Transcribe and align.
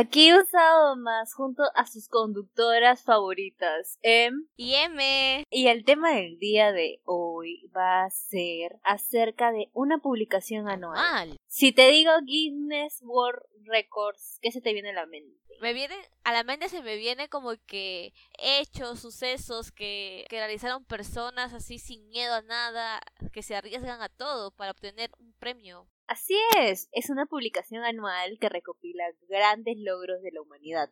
Aquí 0.00 0.30
un 0.30 0.46
sábado 0.46 0.94
más 0.94 1.34
junto 1.34 1.64
a 1.74 1.84
sus 1.84 2.06
conductoras 2.08 3.02
favoritas, 3.02 3.98
M 4.02 4.44
y 4.54 4.74
M. 4.74 5.44
Y 5.50 5.66
el 5.66 5.84
tema 5.84 6.14
del 6.14 6.38
día 6.38 6.70
de 6.70 7.00
hoy 7.04 7.68
va 7.76 8.04
a 8.04 8.10
ser 8.10 8.78
acerca 8.84 9.50
de 9.50 9.70
una 9.72 9.98
publicación 9.98 10.68
anual. 10.68 11.36
Si 11.48 11.72
te 11.72 11.88
digo 11.88 12.12
Guinness 12.24 13.02
World 13.02 13.42
Records, 13.64 14.38
¿qué 14.40 14.52
se 14.52 14.60
te 14.60 14.72
viene 14.72 14.90
a 14.90 14.92
la 14.92 15.06
mente? 15.06 15.47
Me 15.60 15.72
viene, 15.72 15.96
a 16.22 16.32
la 16.32 16.44
mente 16.44 16.68
se 16.68 16.82
me 16.82 16.96
viene 16.96 17.28
como 17.28 17.50
que 17.66 18.12
hechos, 18.38 19.00
sucesos 19.00 19.72
que, 19.72 20.24
que 20.28 20.38
realizaron 20.38 20.84
personas 20.84 21.52
así 21.52 21.78
sin 21.78 22.06
miedo 22.08 22.32
a 22.34 22.42
nada, 22.42 23.00
que 23.32 23.42
se 23.42 23.56
arriesgan 23.56 24.00
a 24.00 24.08
todo 24.08 24.52
para 24.52 24.70
obtener 24.70 25.10
un 25.18 25.32
premio. 25.34 25.88
Así 26.06 26.36
es, 26.56 26.88
es 26.92 27.10
una 27.10 27.26
publicación 27.26 27.84
anual 27.84 28.38
que 28.40 28.48
recopila 28.48 29.04
grandes 29.28 29.76
logros 29.78 30.22
de 30.22 30.30
la 30.32 30.40
humanidad, 30.40 30.90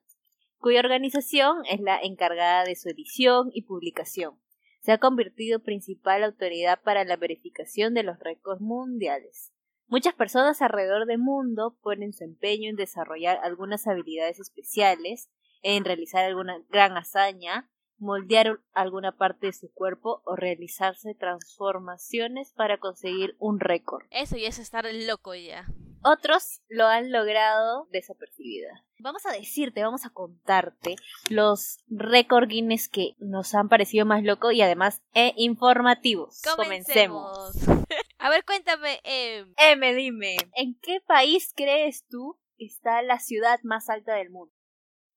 cuya 0.58 0.80
organización 0.80 1.64
es 1.70 1.80
la 1.80 2.00
encargada 2.02 2.64
de 2.64 2.74
su 2.76 2.88
edición 2.88 3.50
y 3.52 3.62
publicación. 3.62 4.40
Se 4.82 4.92
ha 4.92 4.98
convertido 4.98 5.62
principal 5.62 6.22
autoridad 6.22 6.82
para 6.82 7.04
la 7.04 7.16
verificación 7.16 7.94
de 7.94 8.02
los 8.02 8.18
récords 8.18 8.60
mundiales. 8.60 9.52
Muchas 9.88 10.14
personas 10.14 10.62
alrededor 10.62 11.06
del 11.06 11.18
mundo 11.18 11.76
ponen 11.80 12.12
su 12.12 12.24
empeño 12.24 12.68
en 12.68 12.76
desarrollar 12.76 13.38
algunas 13.42 13.86
habilidades 13.86 14.40
especiales, 14.40 15.30
en 15.62 15.84
realizar 15.84 16.24
alguna 16.24 16.60
gran 16.70 16.96
hazaña, 16.96 17.70
moldear 17.98 18.60
alguna 18.72 19.12
parte 19.12 19.46
de 19.46 19.52
su 19.52 19.72
cuerpo 19.72 20.22
o 20.24 20.36
realizarse 20.36 21.14
transformaciones 21.14 22.52
para 22.52 22.78
conseguir 22.78 23.36
un 23.38 23.60
récord. 23.60 24.04
Eso 24.10 24.36
ya 24.36 24.48
es 24.48 24.58
estar 24.58 24.86
loco 24.92 25.34
ya. 25.34 25.66
Otros 26.02 26.62
lo 26.68 26.86
han 26.86 27.10
logrado 27.10 27.88
desapercibida. 27.90 28.84
Vamos 29.00 29.26
a 29.26 29.32
decirte, 29.32 29.82
vamos 29.82 30.06
a 30.06 30.10
contarte 30.10 30.94
los 31.30 31.78
récord 31.88 32.48
Guinness 32.48 32.88
que 32.88 33.16
nos 33.18 33.54
han 33.54 33.68
parecido 33.68 34.06
más 34.06 34.22
locos 34.22 34.52
y 34.52 34.62
además 34.62 35.02
e 35.14 35.32
informativos. 35.36 36.42
Comencemos. 36.56 37.56
a 38.18 38.30
ver, 38.30 38.44
cuéntame. 38.44 39.00
Eh... 39.02 39.46
M, 39.56 39.94
dime, 39.94 40.36
¿en 40.54 40.78
qué 40.80 41.00
país 41.00 41.52
crees 41.56 42.06
tú 42.06 42.38
está 42.56 43.02
la 43.02 43.18
ciudad 43.18 43.58
más 43.64 43.90
alta 43.90 44.14
del 44.14 44.30
mundo? 44.30 44.54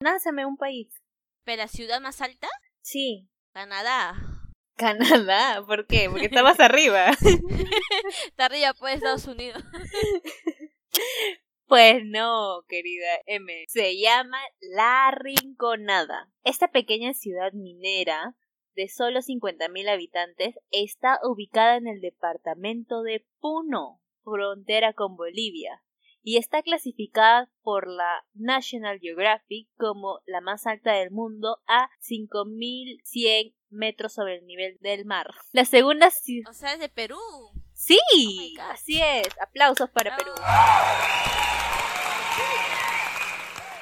Názame 0.02 0.46
un 0.46 0.58
país. 0.58 0.90
¿Pero 1.44 1.62
la 1.62 1.68
ciudad 1.68 2.02
más 2.02 2.22
alta? 2.22 2.48
Sí. 2.90 3.30
Canadá. 3.54 4.16
Canadá, 4.76 5.64
¿por 5.68 5.86
qué? 5.86 6.10
Porque 6.10 6.26
está 6.26 6.42
más 6.42 6.60
arriba. 6.60 7.12
está 8.26 8.46
arriba, 8.46 8.74
pues, 8.80 8.96
Estados 8.96 9.28
Unidos. 9.28 9.64
Pues 11.68 12.02
no, 12.04 12.64
querida 12.68 13.06
M. 13.28 13.66
Se 13.68 13.96
llama 14.00 14.40
La 14.60 15.12
Rinconada. 15.12 16.32
Esta 16.44 16.70
pequeña 16.70 17.14
ciudad 17.14 17.54
minera 17.54 18.36
de 18.74 18.90
solo 18.90 19.20
50.000 19.20 19.88
habitantes 19.88 20.56
está 20.72 21.20
ubicada 21.24 21.76
en 21.76 21.86
el 21.86 22.02
departamento 22.02 23.04
de 23.04 23.24
Puno, 23.40 24.02
frontera 24.24 24.94
con 24.94 25.16
Bolivia, 25.16 25.84
y 26.24 26.38
está 26.38 26.62
clasificada 26.62 27.50
por 27.62 27.88
la 27.88 28.26
National 28.34 29.00
Geographic 29.00 29.70
como 29.78 30.20
la 30.26 30.42
más 30.42 30.68
alta 30.68 30.94
del 30.94 31.12
mundo 31.12 31.60
a 31.68 31.90
5.100 32.02 33.56
metros 33.70 34.14
sobre 34.14 34.38
el 34.38 34.46
nivel 34.46 34.78
del 34.82 35.06
mar. 35.06 35.28
La 35.52 35.66
segunda 35.66 36.10
ciudad... 36.10 36.50
O 36.50 36.54
sea, 36.54 36.74
es 36.74 36.80
de 36.80 36.90
Perú. 36.90 37.18
Sí, 37.74 38.00
oh 38.60 38.64
así 38.72 39.02
es. 39.02 39.30
Aplausos 39.42 39.90
para 39.90 40.16
Perú. 40.18 40.32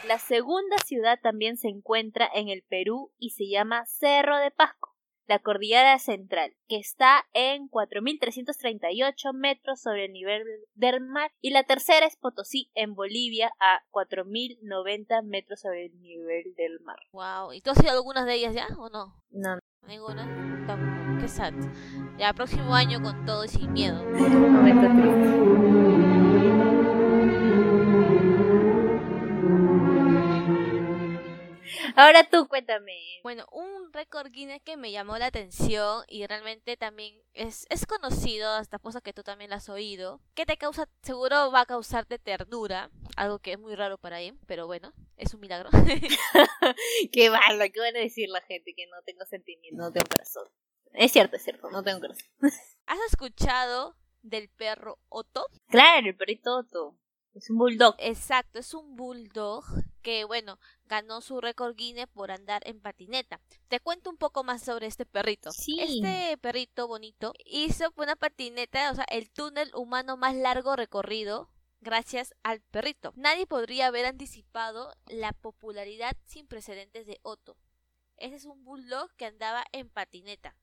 La 0.08 0.19
segunda 0.19 0.78
ciudad 0.86 1.19
también 1.22 1.58
se 1.58 1.68
encuentra 1.68 2.30
en 2.34 2.48
el 2.48 2.64
Perú 2.64 3.12
y 3.18 3.31
se 3.31 3.50
llama 3.50 3.86
Cerro 3.88 4.38
de 4.38 4.52
Pasco, 4.52 4.87
la 5.28 5.40
cordillera 5.40 6.00
central, 6.00 6.56
que 6.68 6.78
está 6.78 7.26
en 7.34 7.70
4.338 7.70 9.34
metros 9.34 9.82
sobre 9.82 10.06
el 10.06 10.14
nivel 10.14 10.44
del 10.76 11.02
mar, 11.02 11.32
y 11.42 11.52
la 11.52 11.64
tercera 11.64 12.06
es 12.06 12.16
Potosí, 12.16 12.72
en 12.76 12.96
Bolivia, 12.96 13.52
a 13.60 13.82
4.090 13.92 15.24
metros 15.24 15.62
sobre 15.62 15.88
el 15.88 16.02
nivel 16.02 16.56
del 16.56 16.80
mar. 16.82 16.98
Wow, 17.12 17.54
¿y 17.54 17.62
tú 17.62 17.72
has 17.72 17.84
ido 17.84 17.92
algunas 17.92 18.26
de 18.26 18.36
ellas 18.36 18.56
ya 18.56 18.68
o 18.78 18.90
no? 18.90 19.14
No. 19.32 19.60
¿Ninguna? 19.88 21.18
Qué 21.22 21.28
sad. 21.28 21.54
Ya, 22.18 22.34
próximo 22.34 22.74
año 22.74 23.02
con 23.02 23.26
todo 23.26 23.46
y 23.46 23.48
sin 23.48 23.72
miedo. 23.72 24.04
Ahora 32.00 32.30
tú 32.30 32.47
cuéntame. 32.47 32.94
Bueno, 33.24 33.47
un 33.52 33.91
récord 33.91 34.30
Guinness 34.30 34.62
que 34.62 34.78
me 34.78 34.91
llamó 34.91 35.18
la 35.18 35.25
atención 35.25 36.03
y 36.08 36.28
realmente 36.28 36.78
también 36.78 37.19
es, 37.34 37.66
es 37.72 37.88
conocido, 37.88 38.52
hasta 38.52 38.78
cosas 38.78 39.02
que 39.02 39.13
tú 39.13 39.24
también 39.24 39.52
has 39.52 39.68
oído, 39.68 40.22
que 40.36 40.46
te 40.46 40.57
causa, 40.57 40.88
seguro 41.02 41.52
va 41.52 41.62
a 41.62 41.66
causarte 41.66 42.19
ternura, 42.19 42.91
algo 43.16 43.40
que 43.40 43.53
es 43.53 43.59
muy 43.59 43.74
raro 43.74 43.97
para 43.97 44.22
él, 44.22 44.38
pero 44.46 44.68
bueno, 44.68 44.94
es 45.16 45.34
un 45.34 45.40
milagro. 45.40 45.72
qué 47.12 47.31
malo, 47.31 47.66
qué 47.74 47.80
van 47.80 47.96
a 47.96 48.00
decir 48.00 48.30
la 48.30 48.41
gente 48.41 48.75
que 48.75 48.86
no 48.86 49.02
tengo 49.03 49.25
sentimiento, 49.25 49.81
no 49.81 49.91
tengo 49.91 50.06
corazón. 50.07 50.47
Es 50.94 51.12
cierto, 51.12 51.38
es 51.38 51.44
cierto, 51.44 51.72
no 51.72 51.81
tengo 51.81 52.00
corazón. 52.00 52.28
¿Has 52.86 53.00
escuchado 53.09 53.97
del 54.22 54.50
perro 54.50 55.00
Otto? 55.09 55.47
Claro, 55.69 56.09
el 56.09 56.16
perrito 56.16 56.57
Otto. 56.57 56.96
Es 57.34 57.50
un 57.50 57.57
bulldog. 57.57 57.96
Exacto, 57.97 58.59
es 58.59 58.75
un 58.75 58.96
bulldog 58.96 59.66
que, 60.02 60.24
bueno, 60.24 60.59
ganó 60.85 61.22
su 61.22 61.41
récord 61.41 61.75
Guinness 61.75 62.08
por 62.08 62.31
andar 62.31 62.62
en 62.66 62.80
patineta. 62.80 63.40
Te 63.68 63.80
cuento 63.80 64.09
un 64.09 64.18
poco 64.18 64.44
más 64.44 64.63
sobre 64.63 64.88
este 64.88 65.06
perrito. 65.06 65.52
Sí. 65.52 65.80
Este 65.80 66.38
perrito 66.38 66.88
bonito 66.88 67.34
hizo 67.46 67.94
una 67.96 68.16
patineta, 68.16 68.91
o 68.91 68.96
sea, 68.96 69.06
el 69.09 69.30
túnel 69.30 69.72
humano 69.75 70.18
más 70.18 70.36
largo 70.36 70.75
recorrido 70.75 71.50
gracias 71.81 72.34
al 72.44 72.62
perrito. 72.62 73.13
Nadie 73.16 73.46
podría 73.46 73.88
haber 73.88 74.06
anticipado 74.06 74.94
la 75.07 75.34
popularidad 75.34 76.16
sin 76.25 76.47
precedentes 76.47 77.06
de 77.06 77.19
Otto. 77.22 77.57
Ese 78.18 78.36
es 78.36 78.46
un 78.46 78.63
bulldog 78.63 79.13
que 79.16 79.25
andaba 79.25 79.63
en 79.72 79.90
patineta. 79.90 80.56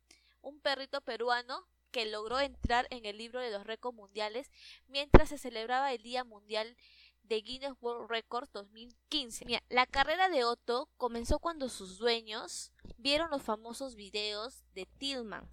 Un 0.42 0.60
perrito 0.60 1.00
peruano 1.00 1.66
que 1.94 2.06
logró 2.06 2.40
entrar 2.40 2.88
en 2.90 3.06
el 3.06 3.18
libro 3.18 3.40
de 3.40 3.52
los 3.52 3.64
récords 3.64 3.96
mundiales 3.96 4.50
mientras 4.88 5.28
se 5.28 5.38
celebraba 5.38 5.92
el 5.92 6.02
Día 6.02 6.24
Mundial 6.24 6.76
de 7.24 7.40
Guinness 7.40 7.74
World 7.80 8.10
Records 8.10 8.50
2015. 8.52 9.60
la 9.68 9.86
carrera 9.86 10.28
de 10.28 10.44
Otto 10.44 10.88
comenzó 10.96 11.38
cuando 11.38 11.68
sus 11.68 11.98
dueños 11.98 12.72
vieron 12.96 13.30
los 13.30 13.42
famosos 13.42 13.96
videos 13.96 14.64
de 14.74 14.86
Tillman, 14.98 15.48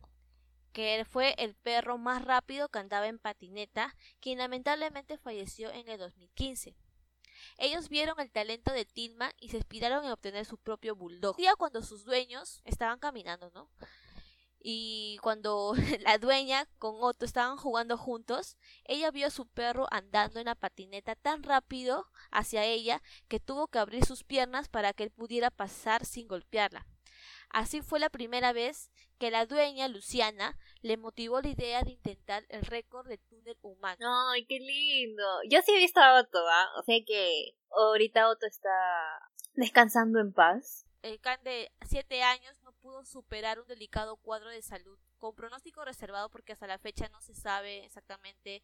que 0.73 1.05
fue 1.09 1.35
el 1.37 1.55
perro 1.55 1.97
más 1.97 2.23
rápido 2.23 2.69
que 2.69 2.79
andaba 2.79 3.07
en 3.07 3.19
patineta, 3.19 3.95
quien 4.19 4.37
lamentablemente 4.37 5.17
falleció 5.17 5.71
en 5.71 5.87
el 5.87 5.97
2015. 5.97 6.75
Ellos 7.57 7.89
vieron 7.89 8.19
el 8.19 8.31
talento 8.31 8.71
de 8.71 8.85
Tillman 8.85 9.31
y 9.39 9.49
se 9.49 9.57
inspiraron 9.57 10.05
en 10.05 10.11
obtener 10.11 10.45
su 10.45 10.57
propio 10.57 10.95
bulldog. 10.95 11.35
día 11.37 11.55
cuando 11.55 11.81
sus 11.81 12.05
dueños 12.05 12.61
estaban 12.65 12.99
caminando, 12.99 13.51
¿no? 13.53 13.69
Y 14.63 15.17
cuando 15.21 15.73
la 16.01 16.17
dueña 16.17 16.67
con 16.77 16.95
Otto 16.99 17.25
estaban 17.25 17.57
jugando 17.57 17.97
juntos, 17.97 18.57
ella 18.85 19.11
vio 19.11 19.27
a 19.27 19.31
su 19.31 19.47
perro 19.47 19.87
andando 19.91 20.39
en 20.39 20.45
la 20.45 20.55
patineta 20.55 21.15
tan 21.15 21.43
rápido 21.43 22.07
hacia 22.31 22.65
ella 22.65 23.01
que 23.27 23.39
tuvo 23.39 23.67
que 23.67 23.79
abrir 23.79 24.05
sus 24.05 24.23
piernas 24.23 24.69
para 24.69 24.93
que 24.93 25.03
él 25.03 25.11
pudiera 25.11 25.49
pasar 25.49 26.05
sin 26.05 26.27
golpearla. 26.27 26.85
Así 27.49 27.81
fue 27.81 27.99
la 27.99 28.09
primera 28.09 28.53
vez 28.53 28.91
que 29.19 29.29
la 29.29 29.45
dueña, 29.45 29.87
Luciana, 29.87 30.57
le 30.81 30.97
motivó 30.97 31.41
la 31.41 31.49
idea 31.49 31.83
de 31.83 31.91
intentar 31.91 32.45
el 32.49 32.63
récord 32.63 33.07
de 33.07 33.17
túnel 33.17 33.57
humano. 33.61 34.31
¡Ay, 34.31 34.45
qué 34.45 34.59
lindo! 34.59 35.23
Yo 35.49 35.59
sí 35.61 35.73
he 35.73 35.77
visto 35.77 35.99
a 35.99 36.19
Otto, 36.19 36.39
¿ah? 36.47 36.69
O 36.79 36.83
sea 36.83 36.97
que 37.05 37.55
ahorita 37.71 38.29
Otto 38.29 38.45
está 38.45 38.69
descansando 39.53 40.19
en 40.19 40.33
paz. 40.33 40.85
El 41.01 41.19
can 41.19 41.43
de 41.43 41.71
siete 41.87 42.23
años 42.23 42.60
pudo 42.81 43.05
superar 43.05 43.59
un 43.59 43.67
delicado 43.67 44.17
cuadro 44.17 44.49
de 44.49 44.61
salud 44.61 44.97
con 45.19 45.35
pronóstico 45.35 45.85
reservado 45.85 46.29
porque 46.29 46.53
hasta 46.53 46.67
la 46.67 46.79
fecha 46.79 47.09
no 47.09 47.21
se 47.21 47.35
sabe 47.35 47.85
exactamente 47.85 48.63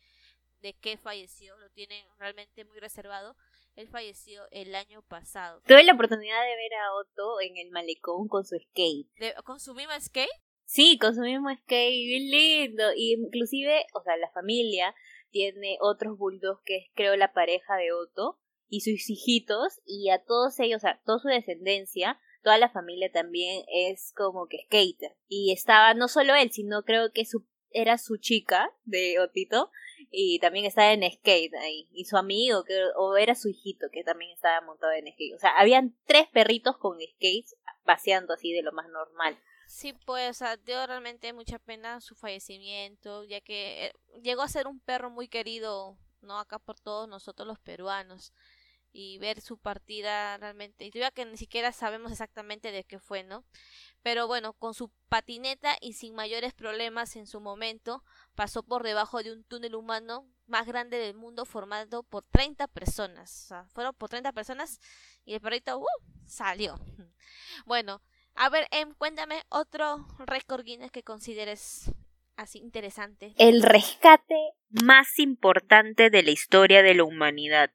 de 0.61 0.73
qué 0.73 0.97
falleció, 0.97 1.57
lo 1.57 1.69
tienen 1.69 2.03
realmente 2.17 2.65
muy 2.65 2.79
reservado. 2.79 3.35
Él 3.75 3.87
falleció 3.87 4.47
el 4.49 4.73
año 4.73 5.03
pasado. 5.03 5.61
Tuve 5.67 5.83
la 5.83 5.93
oportunidad 5.93 6.41
de 6.41 6.55
ver 6.55 6.73
a 6.73 6.93
Otto 6.95 7.41
en 7.41 7.57
el 7.57 7.69
malecón 7.69 8.27
con 8.27 8.43
su 8.43 8.57
skate. 8.57 9.07
¿Con 9.43 9.59
su 9.59 9.75
mismo 9.75 9.93
skate? 9.99 10.29
Sí, 10.65 10.97
con 10.97 11.13
su 11.13 11.21
mismo 11.21 11.49
skate, 11.53 11.91
bien 11.91 12.31
lindo. 12.31 12.83
Y 12.95 13.13
inclusive, 13.13 13.85
o 13.93 14.01
sea, 14.01 14.17
la 14.17 14.31
familia 14.31 14.95
tiene 15.29 15.77
otros 15.79 16.17
bulldogs 16.17 16.63
que 16.65 16.77
es 16.77 16.85
creo 16.95 17.15
la 17.15 17.33
pareja 17.33 17.75
de 17.75 17.91
Otto 17.93 18.39
y 18.67 18.81
sus 18.81 19.09
hijitos 19.09 19.79
y 19.85 20.09
a 20.09 20.23
todos 20.23 20.59
ellos, 20.59 20.77
o 20.77 20.81
sea, 20.81 20.99
toda 21.05 21.19
su 21.19 21.27
descendencia 21.27 22.19
toda 22.43 22.57
la 22.57 22.69
familia 22.69 23.11
también 23.11 23.63
es 23.73 24.13
como 24.15 24.47
que 24.47 24.63
skater. 24.65 25.15
Y 25.27 25.51
estaba 25.51 25.93
no 25.93 26.07
solo 26.07 26.35
él, 26.35 26.51
sino 26.51 26.83
creo 26.83 27.11
que 27.11 27.25
su, 27.25 27.45
era 27.71 27.97
su 27.97 28.17
chica 28.17 28.71
de 28.85 29.19
Otito, 29.19 29.71
y 30.11 30.39
también 30.39 30.65
estaba 30.65 30.93
en 30.93 31.09
skate 31.11 31.53
ahí. 31.55 31.89
Y 31.91 32.05
su 32.05 32.17
amigo, 32.17 32.63
que, 32.63 32.73
o 32.95 33.17
era 33.17 33.35
su 33.35 33.49
hijito, 33.49 33.87
que 33.91 34.03
también 34.03 34.31
estaba 34.31 34.61
montado 34.61 34.93
en 34.93 35.11
skate. 35.11 35.35
O 35.35 35.39
sea, 35.39 35.57
habían 35.57 35.95
tres 36.05 36.27
perritos 36.27 36.77
con 36.77 36.97
skates 36.99 37.55
paseando 37.83 38.33
así 38.33 38.53
de 38.53 38.61
lo 38.61 38.71
más 38.71 38.87
normal. 38.89 39.37
Sí, 39.67 39.93
pues, 40.05 40.29
o 40.29 40.33
sea, 40.33 40.57
dio 40.57 40.85
realmente 40.87 41.33
mucha 41.33 41.59
pena 41.59 41.99
su 41.99 42.15
fallecimiento, 42.15 43.25
ya 43.25 43.41
que 43.41 43.87
eh, 43.87 43.93
llegó 44.21 44.41
a 44.41 44.47
ser 44.47 44.65
un 44.65 44.79
perro 44.79 45.09
muy 45.09 45.27
querido, 45.27 45.97
¿no? 46.21 46.39
Acá 46.39 46.57
por 46.57 46.79
todos 46.79 47.09
nosotros 47.09 47.45
los 47.47 47.59
peruanos. 47.59 48.33
Y 48.91 49.19
ver 49.19 49.41
su 49.41 49.57
partida 49.57 50.37
realmente, 50.37 50.85
y 50.85 50.91
ya 50.91 51.11
que 51.11 51.25
ni 51.25 51.37
siquiera 51.37 51.71
sabemos 51.71 52.11
exactamente 52.11 52.71
de 52.71 52.83
qué 52.83 52.99
fue, 52.99 53.23
¿no? 53.23 53.43
Pero 54.01 54.25
bueno, 54.27 54.53
con 54.53 54.73
su 54.73 54.89
patineta 55.09 55.75
y 55.81 55.93
sin 55.93 56.15
mayores 56.15 56.53
problemas 56.53 57.15
en 57.15 57.27
su 57.27 57.39
momento, 57.39 58.03
pasó 58.35 58.63
por 58.63 58.83
debajo 58.83 59.21
de 59.21 59.33
un 59.33 59.43
túnel 59.43 59.75
humano 59.75 60.25
más 60.47 60.65
grande 60.65 60.97
del 60.97 61.13
mundo 61.13 61.45
formado 61.45 62.03
por 62.03 62.23
30 62.23 62.67
personas. 62.67 63.43
O 63.43 63.47
sea, 63.47 63.65
fueron 63.73 63.93
por 63.93 64.09
30 64.09 64.31
personas 64.31 64.79
y 65.25 65.33
el 65.33 65.41
perrito 65.41 65.79
uh, 65.79 65.85
salió. 66.25 66.79
Bueno, 67.65 68.01
a 68.35 68.49
ver, 68.49 68.67
em, 68.71 68.93
cuéntame 68.93 69.41
otro 69.49 70.07
récord 70.19 70.63
Guinness 70.63 70.91
que 70.91 71.03
consideres 71.03 71.91
así 72.35 72.59
interesante. 72.59 73.33
El 73.37 73.63
rescate 73.63 74.35
más 74.69 75.19
importante 75.19 76.09
de 76.09 76.23
la 76.23 76.31
historia 76.31 76.83
de 76.83 76.93
la 76.93 77.03
humanidad. 77.03 77.71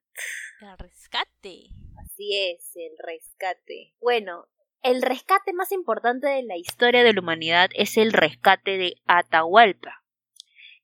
El 0.62 0.79
rescate. 0.79 1.70
Así 2.05 2.38
es, 2.38 2.70
el 2.76 2.93
rescate. 2.97 3.94
Bueno, 4.00 4.47
el 4.85 5.03
rescate 5.03 5.53
más 5.53 5.73
importante 5.73 6.29
de 6.29 6.44
la 6.44 6.56
historia 6.56 7.03
de 7.03 7.12
la 7.12 7.20
humanidad 7.20 7.70
es 7.75 7.97
el 7.97 8.12
rescate 8.12 8.79
de 8.79 8.94
Atahualpa, 9.06 10.05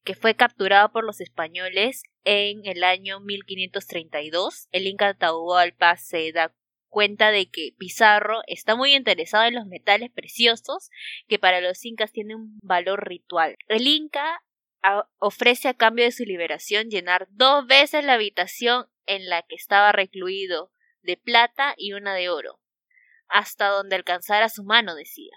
que 0.03 0.17
fue 0.17 0.35
capturado 0.35 0.91
por 0.91 1.05
los 1.05 1.21
españoles 1.21 2.03
en 2.25 2.67
el 2.67 2.83
año 2.83 3.21
1532. 3.21 4.67
El 4.73 4.89
Inca 4.89 5.11
Atahualpa 5.11 5.97
se 5.97 6.33
da 6.33 6.53
cuenta 6.89 7.31
de 7.31 7.49
que 7.49 7.73
Pizarro 7.79 8.41
está 8.49 8.75
muy 8.75 8.97
interesado 8.97 9.45
en 9.45 9.55
los 9.55 9.67
metales 9.67 10.11
preciosos 10.11 10.91
que 11.29 11.39
para 11.39 11.61
los 11.61 11.85
incas 11.85 12.11
tienen 12.11 12.37
un 12.37 12.59
valor 12.65 13.07
ritual. 13.07 13.57
El 13.69 13.87
inca 13.87 14.43
ofrece 15.19 15.69
a 15.69 15.75
cambio 15.75 16.05
de 16.05 16.13
su 16.13 16.25
liberación 16.25 16.89
llenar 16.89 17.27
dos 17.31 17.67
veces 17.67 18.05
la 18.05 18.15
habitación 18.15 18.87
en 19.07 19.29
la 19.29 19.43
que 19.43 19.57
estaba 19.57 19.93
recluido 19.93 20.73
de 21.03 21.17
plata 21.17 21.75
y 21.77 21.93
una 21.93 22.15
de 22.15 22.29
oro, 22.29 22.61
hasta 23.29 23.69
donde 23.69 23.97
alcanzara 23.97 24.49
su 24.49 24.65
mano, 24.65 24.95
decía. 24.95 25.33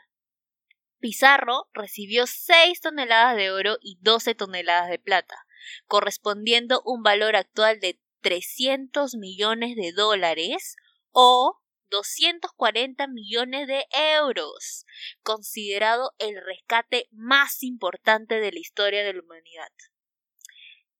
Pizarro 0.99 1.69
recibió 1.73 2.27
seis 2.27 2.81
toneladas 2.81 3.35
de 3.35 3.51
oro 3.51 3.77
y 3.81 3.97
doce 4.01 4.35
toneladas 4.35 4.89
de 4.89 4.99
plata, 4.99 5.35
correspondiendo 5.85 6.81
un 6.85 7.01
valor 7.01 7.35
actual 7.35 7.79
de 7.79 7.99
300 8.21 9.15
millones 9.15 9.75
de 9.75 9.93
dólares 9.93 10.75
o 11.11 11.60
240 11.91 13.07
millones 13.07 13.67
de 13.67 13.85
euros, 14.17 14.85
considerado 15.21 16.13
el 16.17 16.35
rescate 16.43 17.07
más 17.11 17.61
importante 17.61 18.39
de 18.39 18.51
la 18.51 18.59
historia 18.59 19.03
de 19.03 19.13
la 19.13 19.21
humanidad. 19.21 19.69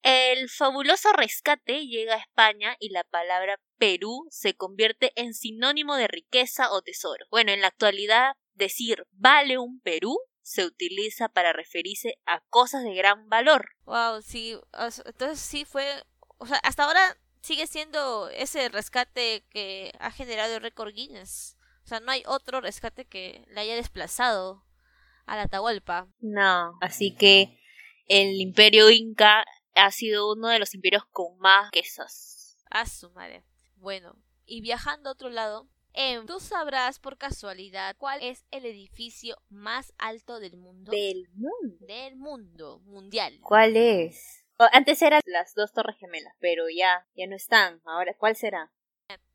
El 0.04 0.50
fabuloso 0.50 1.14
rescate 1.14 1.86
llega 1.86 2.16
a 2.16 2.20
España 2.20 2.76
y 2.80 2.90
la 2.90 3.04
palabra 3.04 3.60
Perú 3.78 4.28
se 4.32 4.56
convierte 4.56 5.12
en 5.16 5.34
sinónimo 5.34 5.96
de 5.96 6.08
riqueza 6.08 6.72
o 6.72 6.82
tesoro. 6.82 7.26
Bueno, 7.30 7.52
en 7.52 7.62
la 7.62 7.68
actualidad 7.68 8.34
decir 8.54 9.06
vale 9.12 9.58
un 9.58 9.80
Perú 9.80 10.18
se 10.42 10.66
utiliza 10.66 11.30
para 11.30 11.54
referirse 11.54 12.16
a 12.26 12.42
cosas 12.50 12.84
de 12.84 12.96
gran 12.96 13.30
valor. 13.30 13.70
Wow, 13.86 14.22
sí, 14.22 14.58
entonces 15.06 15.40
sí 15.40 15.66
fue, 15.66 16.04
o 16.40 16.48
sea, 16.48 16.58
hasta 16.58 16.86
ahora 16.86 17.18
sigue 17.42 17.68
siendo 17.68 18.30
ese 18.30 18.70
rescate 18.70 19.44
que 19.50 19.92
ha 20.00 20.12
generado 20.12 20.56
el 20.56 20.62
récord 20.62 20.94
Guinness. 20.94 21.58
O 21.84 21.88
sea, 21.88 22.00
no 22.00 22.12
hay 22.12 22.24
otro 22.28 22.62
rescate 22.62 23.06
que 23.06 23.46
le 23.50 23.62
haya 23.62 23.76
desplazado 23.76 24.64
a 25.26 25.36
la 25.36 25.44
Atahualpa. 25.44 26.08
No, 26.20 26.78
así 26.82 27.16
que 27.16 27.60
el 28.08 28.40
imperio 28.40 28.90
inca 28.90 29.44
ha 29.76 29.92
sido 29.92 30.32
uno 30.32 30.50
de 30.50 30.60
los 30.60 30.74
imperios 30.74 31.04
con 31.12 31.38
más 31.40 31.72
quesos. 31.72 32.58
A 32.70 32.86
su 32.86 33.10
madre. 33.12 33.44
Bueno, 33.76 34.16
y 34.46 34.62
viajando 34.62 35.10
a 35.10 35.14
otro 35.14 35.30
lado, 35.30 35.68
em, 35.94 36.26
¿tú 36.26 36.40
sabrás 36.40 37.00
por 37.00 37.18
casualidad 37.18 37.96
cuál 37.98 38.22
es 38.22 38.46
el 38.52 38.66
edificio 38.66 39.38
más 39.50 39.94
alto 39.98 40.40
del 40.40 40.58
mundo? 40.58 40.92
Del 40.92 41.28
mundo. 41.34 41.86
Del 41.88 42.16
mundo, 42.16 42.80
mundial. 42.86 43.40
¿Cuál 43.42 43.76
es? 43.76 44.41
Antes 44.72 45.02
eran 45.02 45.22
las 45.26 45.56
dos 45.56 45.74
torres 45.74 45.98
gemelas, 45.98 46.36
pero 46.40 46.70
ya, 46.70 47.08
ya 47.16 47.28
no 47.28 47.36
están. 47.36 47.82
Ahora, 47.86 48.14
¿cuál 48.18 48.36
será? 48.36 48.72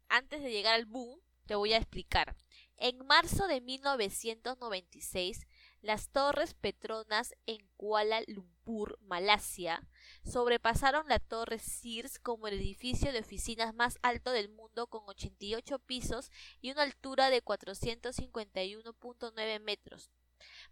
Antes 0.09 0.43
de 0.43 0.51
llegar 0.51 0.75
al 0.75 0.87
boom, 0.87 1.21
te 1.47 1.55
voy 1.55 1.73
a 1.73 1.79
explicar. 1.79 2.37
En 2.79 3.07
marzo 3.07 3.47
de 3.47 3.63
1996, 3.63 5.47
las 5.81 6.11
torres 6.11 6.53
Petronas 6.55 7.35
en 7.47 7.67
Kuala 7.77 8.23
Lumpur, 8.27 8.99
Malasia, 9.01 9.89
sobrepasaron 10.25 11.09
la 11.09 11.19
torre 11.19 11.59
Sears 11.59 12.19
como 12.19 12.49
el 12.49 12.55
edificio 12.55 13.13
de 13.13 13.21
oficinas 13.21 13.75
más 13.75 13.99
alto 14.03 14.33
del 14.33 14.51
mundo 14.51 14.89
con 14.89 15.05
88 15.07 15.79
pisos 15.81 16.31
y 16.61 16.71
una 16.71 16.83
altura 16.83 17.31
de 17.31 17.43
451.9 17.43 19.61
metros. 19.61 20.11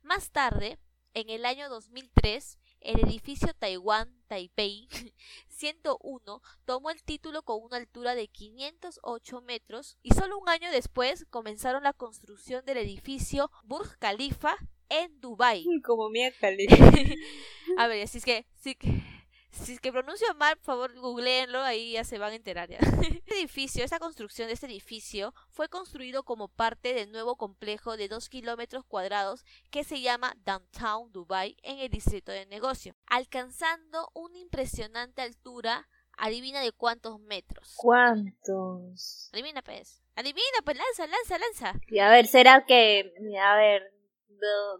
Más 0.03 0.31
tarde, 0.31 0.79
en 1.15 1.31
el 1.31 1.47
año 1.47 1.71
2003, 1.71 2.59
el 2.85 3.01
edificio 3.01 3.49
Taiwán 3.59 4.15
Taipei 4.29 4.89
101 5.49 6.43
tomó 6.65 6.91
el 6.91 7.03
título 7.03 7.43
con 7.43 7.63
una 7.63 7.79
altura 7.79 8.15
de 8.15 8.29
508 8.29 9.41
metros 9.43 9.99
y 10.03 10.13
solo 10.13 10.39
un 10.39 10.49
año 10.49 10.71
después 10.71 11.27
comenzaron 11.31 11.83
la 11.83 11.93
construcción 11.93 12.65
del 12.65 12.79
edificio 12.79 13.51
Burj 13.65 13.97
Khalifa 13.99 14.57
en 14.89 15.21
Dubai. 15.21 15.65
Como 15.85 16.11
Mia 16.11 16.33
Khalifa. 16.33 16.77
A 17.79 17.87
ver, 17.87 18.03
así 18.03 18.19
es 18.19 18.25
que, 18.25 18.47
sí 18.57 18.75
que 18.75 19.14
si 19.55 19.75
es 19.75 19.81
que 19.81 19.93
pronuncio 19.93 20.27
mal, 20.35 20.56
por 20.56 20.65
favor, 20.65 20.95
googleenlo, 20.99 21.62
ahí 21.62 21.93
ya 21.93 22.05
se 22.05 22.19
van 22.19 22.33
a 22.33 22.37
enterar 22.37 22.69
ya. 22.69 22.79
Este 23.25 23.39
edificio, 23.39 23.85
esta 23.85 23.99
construcción 23.99 24.49
de 24.49 24.55
este 24.55 24.67
edificio 24.67 25.35
fue 25.51 25.69
construido 25.69 26.23
como 26.23 26.49
parte 26.49 26.95
del 26.95 27.12
nuevo 27.12 27.37
complejo 27.37 27.97
de 27.97 28.09
2 28.09 28.29
kilómetros 28.29 28.85
cuadrados 28.85 29.45
que 29.71 29.85
se 29.85 30.01
llama 30.01 30.35
Downtown 30.45 31.12
Dubai 31.12 31.56
en 31.62 31.79
el 31.79 31.91
distrito 31.91 32.32
de 32.32 32.46
negocio, 32.46 32.94
alcanzando 33.06 34.11
una 34.15 34.39
impresionante 34.39 35.23
altura, 35.23 35.89
adivina 36.17 36.61
de 36.61 36.73
cuántos 36.73 37.20
metros. 37.20 37.75
¿Cuántos? 37.77 39.31
Adivina 39.32 39.63
pues. 39.63 40.01
Adivina, 40.17 40.58
pues 40.65 40.77
lanza, 40.77 41.06
lanza, 41.06 41.39
lanza. 41.39 41.81
Y 41.89 41.99
a 41.99 42.08
ver, 42.08 42.27
será 42.27 42.65
que, 42.67 43.13
a 43.43 43.56
ver, 43.56 43.94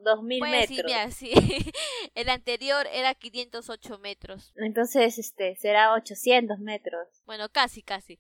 dos 0.03 0.23
mil 0.23 0.39
pues 0.39 0.71
metros. 0.71 1.15
Sí, 1.15 1.33
El 2.15 2.29
anterior 2.29 2.87
era 2.93 3.15
508 3.15 3.99
metros. 3.99 4.53
Entonces, 4.57 5.19
este, 5.19 5.57
será 5.57 5.95
800 5.95 6.59
metros. 6.59 7.09
Bueno, 7.27 7.49
casi, 7.49 7.83
casi. 7.83 8.19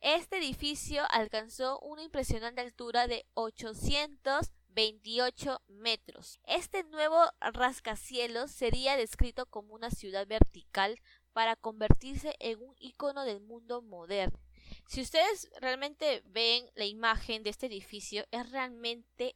Este 0.00 0.38
edificio 0.38 1.02
alcanzó 1.10 1.80
una 1.80 2.02
impresionante 2.02 2.60
altura 2.60 3.08
de 3.08 3.26
828 3.34 5.60
metros. 5.66 6.38
Este 6.46 6.84
nuevo 6.84 7.18
rascacielos 7.40 8.52
sería 8.52 8.96
descrito 8.96 9.46
como 9.46 9.74
una 9.74 9.90
ciudad 9.90 10.28
vertical 10.28 11.00
para 11.32 11.56
convertirse 11.56 12.36
en 12.38 12.60
un 12.60 12.76
icono 12.78 13.24
del 13.24 13.40
mundo 13.40 13.82
moderno. 13.82 14.38
Si 14.86 15.00
ustedes 15.00 15.50
realmente 15.60 16.22
ven 16.26 16.70
la 16.74 16.84
imagen 16.84 17.42
de 17.42 17.50
este 17.50 17.66
edificio, 17.66 18.24
es 18.30 18.48
realmente 18.50 19.34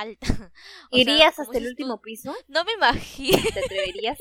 alta. 0.00 0.26
¿Irías 0.90 1.38
hasta 1.38 1.58
el 1.58 1.66
último 1.66 2.00
piso? 2.00 2.34
No 2.48 2.64
me 2.64 2.72
imagino. 2.72 3.38
¿Te 3.52 3.60
atreverías? 3.60 4.18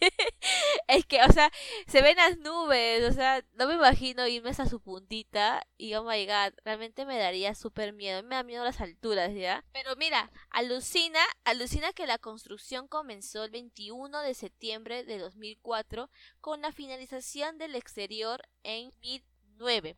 es 0.88 1.06
que, 1.06 1.22
o 1.22 1.32
sea, 1.32 1.50
se 1.86 2.02
ven 2.02 2.16
las 2.16 2.38
nubes, 2.38 3.08
o 3.08 3.12
sea, 3.12 3.44
no 3.54 3.66
me 3.66 3.74
imagino 3.74 4.26
irme 4.26 4.50
hasta 4.50 4.68
su 4.68 4.80
puntita 4.80 5.66
y 5.76 5.94
oh 5.94 6.04
my 6.04 6.26
god, 6.26 6.54
realmente 6.64 7.04
me 7.04 7.18
daría 7.18 7.54
súper 7.54 7.92
miedo, 7.92 8.22
me 8.22 8.36
da 8.36 8.42
miedo 8.42 8.64
las 8.64 8.80
alturas, 8.80 9.34
¿ya? 9.34 9.64
Pero 9.72 9.96
mira, 9.96 10.30
alucina, 10.50 11.20
alucina 11.44 11.92
que 11.92 12.06
la 12.06 12.18
construcción 12.18 12.88
comenzó 12.88 13.44
el 13.44 13.50
21 13.50 14.20
de 14.22 14.34
septiembre 14.34 15.04
de 15.04 15.18
2004 15.18 16.10
con 16.40 16.62
la 16.62 16.72
finalización 16.72 17.58
del 17.58 17.74
exterior 17.74 18.42
en 18.62 18.90
2009. 18.90 19.96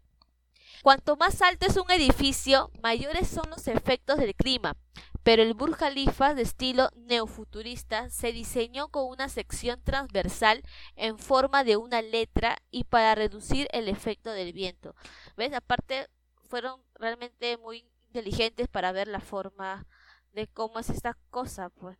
Cuanto 0.82 1.16
más 1.16 1.42
alto 1.42 1.66
es 1.66 1.76
un 1.76 1.90
edificio, 1.90 2.70
mayores 2.82 3.28
son 3.28 3.50
los 3.50 3.68
efectos 3.68 4.18
del 4.18 4.34
clima, 4.34 4.76
pero 5.22 5.42
el 5.42 5.54
Burj 5.54 5.76
Khalifa 5.76 6.34
de 6.34 6.42
estilo 6.42 6.88
neofuturista 6.96 8.08
se 8.08 8.32
diseñó 8.32 8.88
con 8.88 9.06
una 9.06 9.28
sección 9.28 9.82
transversal 9.82 10.62
en 10.96 11.18
forma 11.18 11.64
de 11.64 11.76
una 11.76 12.00
letra 12.00 12.56
y 12.70 12.84
para 12.84 13.14
reducir 13.14 13.68
el 13.72 13.88
efecto 13.88 14.30
del 14.30 14.52
viento. 14.52 14.94
¿Ves? 15.36 15.52
Aparte 15.52 16.08
fueron 16.48 16.82
realmente 16.94 17.56
muy 17.58 17.86
inteligentes 18.06 18.68
para 18.68 18.92
ver 18.92 19.08
la 19.08 19.20
forma 19.20 19.86
de 20.32 20.46
cómo 20.48 20.78
es 20.78 20.90
esta 20.90 21.16
cosa, 21.30 21.70
pues. 21.70 21.98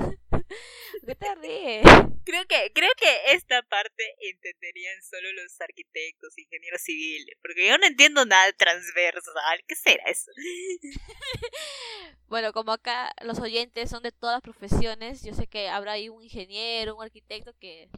¿Qué 1.06 1.14
te 1.14 1.34
ríes? 1.36 1.82
Creo 2.24 2.44
que, 2.46 2.72
creo 2.74 2.90
que 2.96 3.34
esta 3.34 3.62
parte 3.62 4.02
entenderían 4.20 5.02
solo 5.02 5.32
los 5.32 5.60
arquitectos, 5.60 6.36
ingenieros 6.38 6.82
civiles, 6.82 7.36
porque 7.42 7.66
yo 7.68 7.78
no 7.78 7.86
entiendo 7.86 8.24
nada 8.24 8.52
transversal. 8.52 9.64
¿Qué 9.66 9.74
será 9.74 10.04
eso? 10.04 10.30
bueno, 12.28 12.52
como 12.52 12.72
acá 12.72 13.12
los 13.22 13.40
oyentes 13.40 13.90
son 13.90 14.02
de 14.02 14.12
todas 14.12 14.36
las 14.36 14.42
profesiones, 14.42 15.22
yo 15.22 15.34
sé 15.34 15.46
que 15.46 15.68
habrá 15.68 15.92
ahí 15.92 16.08
un 16.08 16.22
ingeniero, 16.22 16.96
un 16.96 17.02
arquitecto 17.02 17.52
que 17.58 17.88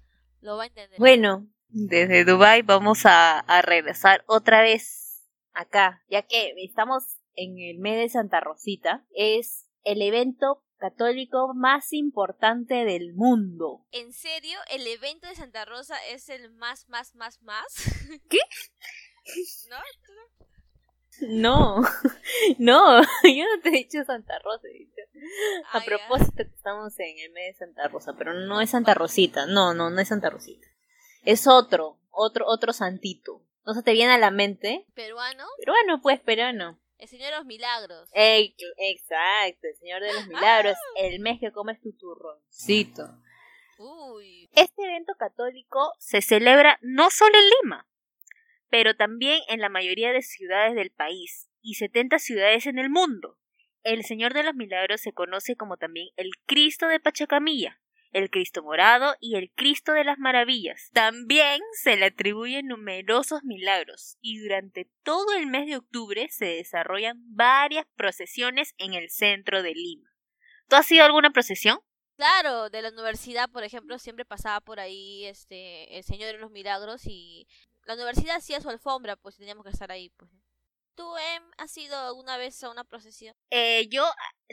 lo 0.40 0.56
va 0.56 0.64
a 0.64 0.66
entender. 0.66 0.98
Bueno, 0.98 1.46
desde 1.68 2.24
Dubai 2.24 2.62
vamos 2.62 3.04
a, 3.06 3.40
a 3.40 3.62
regresar 3.62 4.24
otra 4.26 4.62
vez 4.62 5.28
acá, 5.52 6.02
ya 6.08 6.22
que 6.22 6.54
estamos 6.58 7.18
en 7.34 7.58
el 7.58 7.78
mes 7.78 7.98
de 7.98 8.08
Santa 8.08 8.40
Rosita. 8.40 9.04
Es 9.14 9.68
el 9.84 10.02
evento 10.02 10.62
católico 10.82 11.52
más 11.54 11.92
importante 11.92 12.84
del 12.84 13.14
mundo. 13.14 13.86
¿En 13.92 14.12
serio? 14.12 14.58
¿El 14.68 14.84
evento 14.88 15.28
de 15.28 15.36
Santa 15.36 15.64
Rosa 15.64 15.94
es 16.10 16.28
el 16.28 16.50
más, 16.52 16.88
más, 16.88 17.14
más, 17.14 17.40
más? 17.42 17.64
¿Qué? 18.28 18.40
¿No? 19.70 19.76
No, 21.28 21.82
no, 22.58 23.00
yo 23.22 23.44
no 23.44 23.62
te 23.62 23.68
he 23.68 23.72
dicho 23.72 24.02
Santa 24.04 24.38
Rosa. 24.40 24.66
A 25.72 25.78
Ah, 25.78 25.80
ya. 25.80 25.84
propósito, 25.84 26.32
que 26.36 26.42
estamos 26.42 26.98
en 26.98 27.18
el 27.20 27.30
mes 27.32 27.54
de 27.58 27.66
Santa 27.66 27.86
Rosa, 27.88 28.14
pero 28.18 28.34
no 28.34 28.60
es 28.60 28.70
Santa 28.70 28.94
Rosita, 28.94 29.46
no, 29.46 29.72
no, 29.74 29.88
no 29.90 30.00
es 30.00 30.08
Santa 30.08 30.30
Rosita. 30.30 30.66
Es 31.24 31.46
otro, 31.46 32.00
otro, 32.10 32.46
otro 32.48 32.72
santito. 32.72 33.46
¿No 33.64 33.74
se 33.74 33.84
te 33.84 33.92
viene 33.92 34.12
a 34.14 34.18
la 34.18 34.32
mente? 34.32 34.86
¿Peruano? 34.94 35.44
Pero 35.58 35.72
bueno, 35.74 36.00
pues, 36.02 36.18
peruano. 36.20 36.80
El 37.02 37.08
Señor 37.08 37.32
de 37.32 37.36
los 37.38 37.46
Milagros. 37.46 38.08
Ey, 38.12 38.54
exacto, 38.76 39.66
el 39.66 39.74
Señor 39.74 40.02
de 40.02 40.12
los 40.12 40.28
Milagros, 40.28 40.76
el 40.96 41.18
mes 41.18 41.40
que 41.40 41.50
comes 41.50 41.80
tu 41.80 41.92
turroncito. 41.94 43.18
Uy. 43.76 44.48
Este 44.54 44.84
evento 44.84 45.12
católico 45.18 45.94
se 45.98 46.22
celebra 46.22 46.78
no 46.80 47.10
solo 47.10 47.36
en 47.36 47.44
Lima, 47.60 47.88
pero 48.70 48.94
también 48.94 49.40
en 49.48 49.58
la 49.58 49.68
mayoría 49.68 50.12
de 50.12 50.22
ciudades 50.22 50.76
del 50.76 50.92
país 50.92 51.48
y 51.60 51.74
70 51.74 52.20
ciudades 52.20 52.66
en 52.66 52.78
el 52.78 52.88
mundo. 52.88 53.36
El 53.82 54.04
Señor 54.04 54.32
de 54.32 54.44
los 54.44 54.54
Milagros 54.54 55.00
se 55.00 55.12
conoce 55.12 55.56
como 55.56 55.78
también 55.78 56.10
el 56.14 56.30
Cristo 56.46 56.86
de 56.86 57.00
Pachacamilla, 57.00 57.80
el 58.12 58.30
Cristo 58.30 58.62
morado 58.62 59.14
y 59.20 59.36
el 59.36 59.50
Cristo 59.54 59.92
de 59.92 60.04
las 60.04 60.18
Maravillas. 60.18 60.90
También 60.92 61.60
se 61.72 61.96
le 61.96 62.06
atribuyen 62.06 62.66
numerosos 62.66 63.42
milagros 63.44 64.18
y 64.20 64.38
durante 64.38 64.90
todo 65.02 65.34
el 65.34 65.46
mes 65.46 65.66
de 65.66 65.76
octubre 65.76 66.28
se 66.30 66.46
desarrollan 66.46 67.16
varias 67.34 67.86
procesiones 67.96 68.74
en 68.78 68.94
el 68.94 69.10
centro 69.10 69.62
de 69.62 69.74
Lima. 69.74 70.10
¿Tú 70.68 70.76
has 70.76 70.90
ido 70.92 71.02
a 71.02 71.06
alguna 71.06 71.30
procesión? 71.30 71.78
Claro, 72.16 72.70
de 72.70 72.82
la 72.82 72.90
universidad, 72.90 73.50
por 73.50 73.64
ejemplo, 73.64 73.98
siempre 73.98 74.24
pasaba 74.24 74.60
por 74.60 74.78
ahí 74.78 75.24
este 75.24 75.96
el 75.96 76.04
Señor 76.04 76.32
de 76.32 76.38
los 76.38 76.50
Milagros 76.50 77.02
y 77.06 77.48
la 77.84 77.94
universidad 77.94 78.36
hacía 78.36 78.60
su 78.60 78.68
alfombra, 78.68 79.16
pues 79.16 79.36
teníamos 79.36 79.64
que 79.64 79.70
estar 79.70 79.90
ahí, 79.90 80.10
pues. 80.10 80.30
¿Tú, 80.94 81.16
Em, 81.16 81.42
has 81.56 81.76
ido 81.76 81.96
alguna 81.98 82.36
vez 82.36 82.62
a 82.62 82.70
una 82.70 82.84
procesión? 82.84 83.34
Eh, 83.50 83.88
yo 83.88 84.04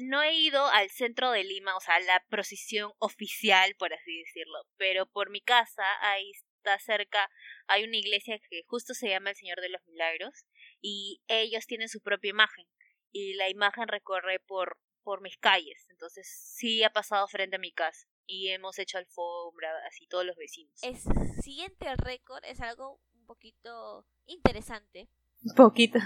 no 0.01 0.21
he 0.21 0.33
ido 0.35 0.65
al 0.67 0.89
centro 0.89 1.31
de 1.31 1.43
Lima, 1.43 1.75
o 1.75 1.81
sea, 1.81 1.95
a 1.95 1.99
la 1.99 2.23
procesión 2.29 2.93
oficial, 2.99 3.75
por 3.77 3.93
así 3.93 4.19
decirlo, 4.19 4.59
pero 4.77 5.05
por 5.05 5.29
mi 5.29 5.41
casa, 5.41 5.83
ahí 6.01 6.31
está 6.31 6.79
cerca, 6.79 7.29
hay 7.67 7.83
una 7.83 7.97
iglesia 7.97 8.39
que 8.49 8.63
justo 8.67 8.93
se 8.93 9.09
llama 9.09 9.31
el 9.31 9.35
Señor 9.35 9.59
de 9.61 9.69
los 9.69 9.85
Milagros, 9.87 10.45
y 10.81 11.21
ellos 11.27 11.65
tienen 11.65 11.89
su 11.89 12.01
propia 12.01 12.29
imagen, 12.29 12.65
y 13.11 13.33
la 13.33 13.49
imagen 13.49 13.87
recorre 13.87 14.39
por, 14.39 14.77
por 15.03 15.21
mis 15.21 15.37
calles, 15.37 15.87
entonces 15.89 16.27
sí 16.55 16.83
ha 16.83 16.89
pasado 16.91 17.27
frente 17.27 17.57
a 17.57 17.59
mi 17.59 17.73
casa, 17.73 18.07
y 18.25 18.49
hemos 18.49 18.79
hecho 18.79 18.97
alfombra, 18.97 19.71
así 19.87 20.07
todos 20.07 20.25
los 20.25 20.37
vecinos. 20.37 20.81
El 20.83 20.97
siguiente 21.41 21.93
récord 21.97 22.45
es 22.45 22.61
algo 22.61 23.01
un 23.13 23.25
poquito 23.25 24.05
interesante. 24.25 25.09
Un 25.43 25.55
poquito. 25.55 25.99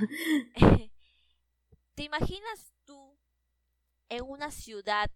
¿Te 1.96 2.04
imaginas 2.04 2.74
tú 2.86 3.18
en 4.10 4.24
una 4.24 4.52
ciudad 4.52 5.12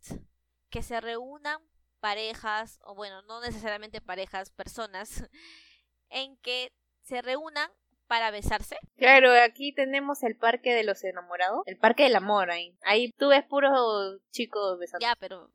que 0.69 0.81
se 0.83 1.00
reúnan 1.01 1.62
parejas, 2.00 2.79
o 2.83 2.95
bueno, 2.95 3.21
no 3.24 3.41
necesariamente 3.41 4.01
parejas, 4.01 4.51
personas, 4.51 5.27
en 6.09 6.38
que 6.38 6.71
se 7.01 7.21
reúnan 7.21 7.69
para 8.07 8.31
besarse? 8.31 8.77
Claro, 8.97 9.31
aquí 9.43 9.74
tenemos 9.74 10.24
el 10.24 10.38
Parque 10.38 10.74
de 10.74 10.83
los 10.83 11.03
Enamorados, 11.03 11.63
el 11.65 11.77
Parque 11.77 12.03
del 12.03 12.15
Amor 12.15 12.51
ahí. 12.51 12.77
Ahí 12.83 13.12
tú 13.17 13.29
ves 13.29 13.43
puros 13.45 14.21
chicos 14.31 14.79
besando. 14.79 15.05
Ya, 15.05 15.15
pero 15.15 15.51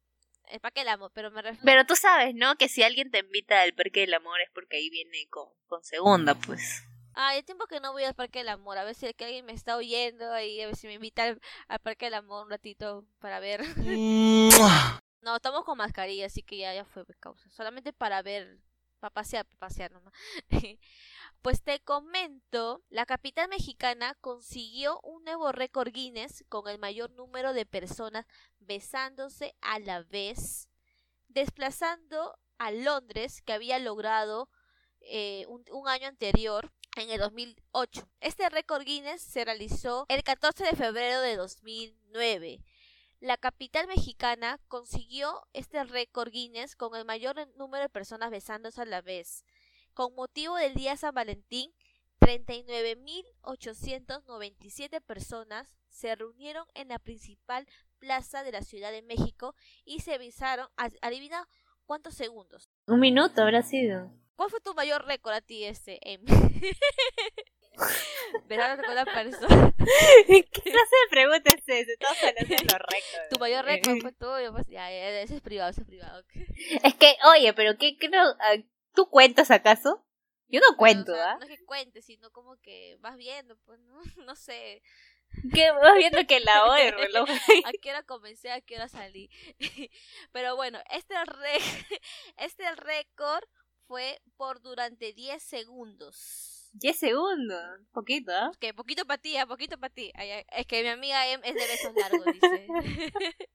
es 0.48 0.60
para 0.60 0.72
que 0.72 0.82
el 0.82 0.88
amo, 0.88 1.10
pero 1.10 1.30
me 1.30 1.40
refiero... 1.40 1.64
Pero 1.64 1.86
tú 1.86 1.96
sabes, 1.96 2.34
¿no? 2.34 2.56
Que 2.56 2.68
si 2.68 2.82
alguien 2.82 3.10
te 3.10 3.20
invita 3.20 3.62
al 3.62 3.72
Parque 3.74 4.00
del 4.00 4.14
Amor 4.14 4.40
es 4.40 4.50
porque 4.52 4.76
ahí 4.76 4.90
viene 4.90 5.26
con, 5.30 5.48
con 5.66 5.82
segunda, 5.82 6.34
pues. 6.34 6.82
Ah, 7.14 7.36
el 7.36 7.44
tiempo 7.44 7.66
que 7.66 7.80
no 7.80 7.92
voy 7.92 8.04
al 8.04 8.14
Parque 8.14 8.40
del 8.40 8.48
Amor, 8.48 8.78
a 8.78 8.84
ver 8.84 8.94
si 8.94 9.12
que 9.14 9.24
alguien 9.24 9.44
me 9.44 9.52
está 9.52 9.76
oyendo 9.76 10.32
ahí, 10.32 10.60
a 10.60 10.66
ver 10.66 10.76
si 10.76 10.86
me 10.86 10.94
invita 10.94 11.24
al, 11.24 11.40
al 11.68 11.78
Parque 11.80 12.06
del 12.06 12.14
Amor 12.14 12.44
un 12.44 12.50
ratito 12.50 13.04
para 13.20 13.40
ver. 13.40 13.62
No, 15.22 15.36
estamos 15.36 15.64
con 15.64 15.78
mascarilla, 15.78 16.26
así 16.26 16.42
que 16.42 16.58
ya, 16.58 16.74
ya 16.74 16.84
fue 16.84 17.04
causa. 17.20 17.48
Solamente 17.50 17.92
para 17.92 18.22
ver, 18.22 18.58
para 18.98 19.12
pasear, 19.12 19.46
para 19.46 19.58
pasear 19.60 19.92
nomás. 19.92 20.12
pues 21.42 21.62
te 21.62 21.78
comento, 21.78 22.82
la 22.88 23.06
capital 23.06 23.48
mexicana 23.48 24.16
consiguió 24.20 24.98
un 25.04 25.22
nuevo 25.22 25.52
récord 25.52 25.92
Guinness 25.92 26.44
con 26.48 26.68
el 26.68 26.80
mayor 26.80 27.12
número 27.12 27.52
de 27.52 27.66
personas 27.66 28.26
besándose 28.58 29.54
a 29.60 29.78
la 29.78 30.02
vez, 30.02 30.68
desplazando 31.28 32.36
a 32.58 32.72
Londres, 32.72 33.42
que 33.42 33.52
había 33.52 33.78
logrado 33.78 34.50
eh, 35.02 35.44
un, 35.46 35.64
un 35.70 35.86
año 35.88 36.08
anterior, 36.08 36.72
en 36.96 37.10
el 37.10 37.18
2008. 37.20 38.08
Este 38.20 38.48
récord 38.48 38.82
Guinness 38.84 39.22
se 39.22 39.44
realizó 39.44 40.06
el 40.08 40.22
14 40.22 40.64
de 40.64 40.76
febrero 40.76 41.20
de 41.20 41.36
2009. 41.36 42.60
La 43.20 43.36
capital 43.36 43.86
mexicana 43.86 44.58
consiguió 44.68 45.46
este 45.52 45.82
récord 45.84 46.30
Guinness 46.30 46.76
con 46.76 46.94
el 46.96 47.04
mayor 47.04 47.36
número 47.56 47.82
de 47.84 47.88
personas 47.88 48.30
besándose 48.30 48.82
a 48.82 48.84
la 48.84 49.00
vez. 49.00 49.44
Con 49.94 50.14
motivo 50.14 50.56
del 50.56 50.74
Día 50.74 50.96
San 50.96 51.14
Valentín, 51.14 51.72
39.897 52.20 55.00
personas 55.00 55.76
se 55.88 56.14
reunieron 56.14 56.66
en 56.74 56.88
la 56.88 56.98
principal 56.98 57.66
plaza 57.98 58.42
de 58.42 58.52
la 58.52 58.62
Ciudad 58.62 58.90
de 58.90 59.02
México 59.02 59.54
y 59.84 60.00
se 60.00 60.18
besaron, 60.18 60.68
ad- 60.76 60.92
adivina 61.02 61.48
cuántos 61.84 62.14
segundos. 62.14 62.70
Un 62.86 63.00
minuto 63.00 63.42
habrá 63.42 63.62
sido. 63.62 64.10
¿Cuál 64.42 64.50
fue 64.50 64.60
tu 64.60 64.74
mayor 64.74 65.06
récord 65.06 65.34
a 65.34 65.40
ti, 65.40 65.64
este, 65.64 66.00
Em? 66.02 66.20
Besándote 68.48 68.82
con 68.82 68.92
una 68.92 69.04
persona. 69.04 69.72
¿Qué 70.26 70.42
clase 70.50 70.96
de 71.04 71.10
pregunta 71.10 71.50
es 71.56 71.68
esa? 71.68 71.92
Estamos 71.92 72.18
hablando 72.24 72.56
de 72.56 72.64
los 72.64 72.80
récords. 72.80 73.28
Tu 73.30 73.38
mayor 73.38 73.64
récord 73.64 74.00
fue 74.00 74.10
tuyo, 74.10 74.52
pues 74.52 74.66
ya, 74.66 74.90
ya, 74.90 75.20
ese 75.20 75.36
es 75.36 75.42
privado, 75.42 75.70
ese 75.70 75.82
es 75.82 75.86
privado. 75.86 76.24
Es 76.82 76.94
que, 76.96 77.14
oye, 77.36 77.54
pero 77.54 77.78
¿qué 77.78 77.96
creo? 77.96 78.34
ah, 78.40 78.56
¿Tú 78.96 79.08
cuentas 79.10 79.52
acaso? 79.52 80.04
Yo 80.48 80.58
no 80.58 80.76
cuento, 80.76 81.12
O 81.12 81.14
sea, 81.14 81.30
¿ah? 81.30 81.36
No 81.38 81.46
es 81.46 81.60
que 81.60 81.64
cuentes, 81.64 82.04
sino 82.04 82.32
como 82.32 82.56
que 82.56 82.96
vas 82.98 83.16
viendo, 83.16 83.56
pues, 83.58 83.78
¿no? 83.78 84.00
No 84.26 84.34
sé. 84.34 84.82
¿Qué 85.54 85.70
vas 85.70 85.96
viendo 85.98 86.26
que 86.26 86.40
la 86.40 86.64
hora 86.66 86.90
reloj? 86.90 87.28
a 87.64 87.70
qué 87.80 87.90
hora 87.90 88.02
comencé, 88.02 88.50
a 88.50 88.60
qué 88.60 88.74
hora 88.74 88.88
salí. 88.88 89.30
Pero 90.32 90.56
bueno, 90.56 90.80
este, 90.90 91.14
re 91.26 91.58
este 92.38 92.74
récord 92.74 93.44
fue 93.92 94.22
por 94.38 94.62
durante 94.62 95.12
10 95.12 95.42
segundos. 95.42 96.70
10 96.72 96.96
segundos. 96.98 97.62
Poquito, 97.92 98.32
¿ah? 98.32 98.50
Que 98.58 98.72
poquito 98.72 99.04
para 99.04 99.20
ti, 99.20 99.36
a 99.36 99.46
poquito 99.46 99.76
para 99.78 99.92
ti. 99.92 100.10
Es 100.48 100.66
que 100.66 100.80
mi 100.82 100.88
amiga 100.88 101.28
Em 101.28 101.42
es 101.44 101.52
de 101.54 101.60
besos 101.60 101.92
largos, 101.94 102.24
dice. 102.24 102.68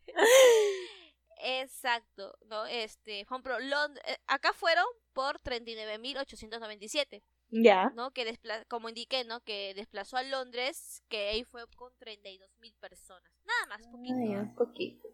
Exacto, 1.40 2.38
¿no? 2.50 2.68
Este, 2.68 3.26
por 3.26 3.38
ejemplo, 3.52 3.60
Lond- 3.60 4.00
eh, 4.06 4.18
acá 4.28 4.54
fueron 4.54 4.86
por 5.14 5.40
39.897, 5.42 7.24
Ya. 7.50 7.92
¿no? 7.96 8.12
Que 8.12 8.26
despla- 8.32 8.64
como 8.68 8.90
indiqué, 8.90 9.24
¿no? 9.24 9.42
Que 9.42 9.74
desplazó 9.76 10.18
a 10.18 10.24
Londres, 10.24 11.02
que 11.10 11.30
ahí 11.30 11.44
fue 11.46 11.64
con 11.76 11.92
32.000 11.98 12.76
personas. 12.80 13.32
Nada 13.46 13.66
más, 13.76 13.88
poquito. 13.88 14.16
Ay, 14.20 14.56
poquito. 14.56 15.08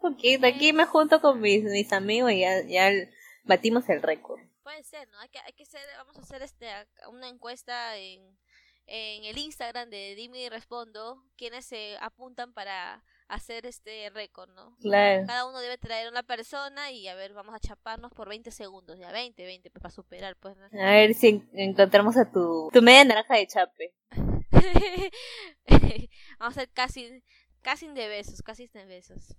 Poquito. 0.00 0.46
Aquí 0.46 0.72
me 0.72 0.86
junto 0.86 1.20
con 1.20 1.40
mis, 1.40 1.64
mis 1.64 1.92
amigos 1.92 2.30
y 2.32 2.40
ya, 2.40 2.62
ya 2.68 2.90
batimos 3.44 3.88
el 3.88 4.02
récord. 4.02 4.40
Puede 4.62 4.82
ser, 4.84 5.08
¿no? 5.10 5.18
Hay 5.20 5.28
que, 5.28 5.38
hay 5.38 5.52
que 5.52 5.62
hacer, 5.64 5.80
vamos 5.96 6.16
a 6.16 6.22
hacer 6.22 6.42
este, 6.42 6.66
una 7.08 7.28
encuesta 7.28 7.96
en, 7.96 8.38
en 8.86 9.24
el 9.24 9.38
Instagram 9.38 9.88
de 9.90 10.14
Dime 10.14 10.40
y 10.40 10.48
Respondo, 10.48 11.22
quienes 11.36 11.64
se 11.66 11.96
apuntan 12.00 12.52
para 12.52 13.04
hacer 13.28 13.66
este 13.66 14.10
récord, 14.10 14.50
¿no? 14.50 14.76
Claro. 14.80 15.26
Cada 15.26 15.46
uno 15.46 15.60
debe 15.60 15.78
traer 15.78 16.08
una 16.08 16.22
persona 16.22 16.90
y 16.90 17.08
a 17.08 17.14
ver, 17.14 17.32
vamos 17.32 17.54
a 17.54 17.60
chaparnos 17.60 18.12
por 18.12 18.28
20 18.28 18.50
segundos, 18.50 18.98
ya 18.98 19.10
20, 19.12 19.44
20, 19.44 19.70
pues, 19.70 19.82
para 19.82 19.94
superar, 19.94 20.36
pues. 20.36 20.56
¿no? 20.56 20.64
A 20.80 20.90
ver 20.92 21.14
si 21.14 21.28
en- 21.28 21.50
encontramos 21.54 22.16
a 22.16 22.30
tu, 22.30 22.68
tu 22.72 22.82
media 22.82 23.04
naranja 23.04 23.36
de 23.36 23.46
chape. 23.46 23.94
vamos 26.38 26.56
a 26.56 26.60
hacer 26.60 26.70
casi, 26.72 27.22
casi 27.62 27.88
de 27.88 28.08
besos, 28.08 28.42
casi 28.42 28.66
de 28.68 28.84
besos. 28.86 29.34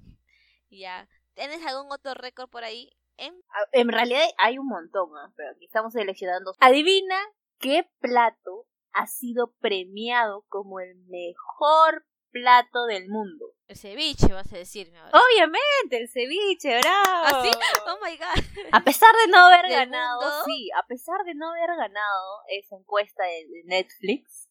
Ya, 0.69 1.07
¿Tienes 1.35 1.65
algún 1.65 1.91
otro 1.91 2.13
récord 2.13 2.49
por 2.49 2.63
ahí? 2.63 2.91
En... 3.17 3.33
Ah, 3.49 3.65
En 3.71 3.89
realidad 3.89 4.23
hay 4.37 4.57
un 4.57 4.67
montón, 4.67 5.09
¿ah? 5.17 5.31
pero 5.35 5.51
aquí 5.51 5.65
estamos 5.65 5.93
seleccionando. 5.93 6.53
Adivina 6.59 7.17
qué 7.59 7.89
plato 7.99 8.67
ha 8.93 9.07
sido 9.07 9.53
premiado 9.59 10.45
como 10.47 10.79
el 10.79 10.95
mejor 11.07 12.05
plato 12.31 12.85
del 12.85 13.07
mundo. 13.09 13.45
El 13.67 13.77
ceviche, 13.77 14.31
vas 14.33 14.51
a 14.53 14.57
decirme 14.57 14.99
ahora. 14.99 15.11
Obviamente, 15.17 15.97
el 15.97 16.09
ceviche, 16.09 16.79
bravo. 16.79 17.03
¿Ah, 17.05 17.41
sí? 17.43 17.49
Oh 17.87 17.97
my 18.05 18.17
god. 18.17 18.65
A 18.73 18.83
pesar 18.83 19.09
de 19.25 19.31
no 19.31 19.37
haber 19.37 19.61
¿Del 19.67 19.71
ganado, 19.71 20.19
mundo? 20.21 20.43
sí, 20.45 20.69
a 20.77 20.85
pesar 20.85 21.23
de 21.25 21.33
no 21.33 21.49
haber 21.49 21.69
ganado 21.77 22.41
esa 22.49 22.75
encuesta 22.75 23.23
de, 23.23 23.47
de 23.47 23.63
Netflix, 23.65 24.49